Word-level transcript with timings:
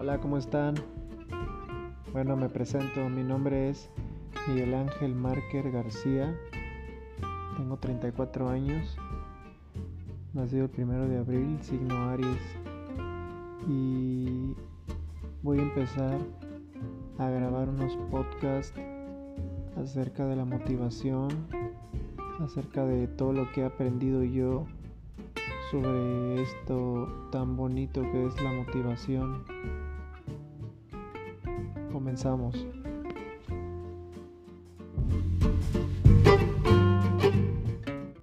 Hola, 0.00 0.18
¿cómo 0.18 0.38
están? 0.38 0.76
Bueno, 2.14 2.34
me 2.34 2.48
presento. 2.48 3.06
Mi 3.10 3.22
nombre 3.22 3.68
es 3.68 3.90
Miguel 4.48 4.72
Ángel 4.72 5.14
Márquez 5.14 5.70
García. 5.70 6.34
Tengo 7.58 7.76
34 7.76 8.48
años. 8.48 8.96
Nacido 10.32 10.64
el 10.64 10.70
primero 10.70 11.06
de 11.06 11.18
abril, 11.18 11.58
signo 11.60 12.08
Aries. 12.08 12.40
Y 13.68 14.54
voy 15.42 15.58
a 15.58 15.62
empezar 15.64 16.16
a 17.18 17.28
grabar 17.28 17.68
unos 17.68 17.94
podcasts 18.10 18.80
acerca 19.76 20.24
de 20.24 20.34
la 20.34 20.46
motivación, 20.46 21.28
acerca 22.42 22.86
de 22.86 23.06
todo 23.06 23.34
lo 23.34 23.52
que 23.52 23.60
he 23.60 23.64
aprendido 23.66 24.24
yo 24.24 24.64
sobre 25.70 26.40
esto 26.40 27.28
tan 27.30 27.54
bonito 27.54 28.00
que 28.00 28.28
es 28.28 28.42
la 28.42 28.50
motivación. 28.50 29.44
Comenzamos. 32.10 32.79